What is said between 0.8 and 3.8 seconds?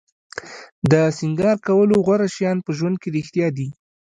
د سینګار کولو غوره شیان په ژوند کې رښتیا دي.